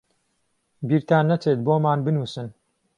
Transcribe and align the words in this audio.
بیرتان 0.87 1.23
نەچێت 1.31 1.59
بۆمان 1.65 1.99
بنووسن. 2.05 2.47